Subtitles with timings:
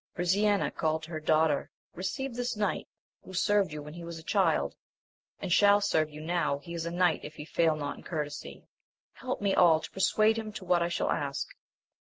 [0.15, 2.87] Brisena called to her daughter, Keceive this knight
[3.23, 4.73] who served you when he was a child,
[5.39, 8.63] and shall serve you now he is a knight if he fail not in courtesy;
[9.13, 11.49] help me all to persuade him to what I shall ask.